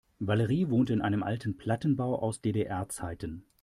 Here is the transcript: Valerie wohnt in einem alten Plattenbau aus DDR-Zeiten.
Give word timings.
Valerie 0.19 0.67
wohnt 0.71 0.89
in 0.89 0.99
einem 1.03 1.21
alten 1.21 1.57
Plattenbau 1.57 2.17
aus 2.17 2.41
DDR-Zeiten. 2.41 3.43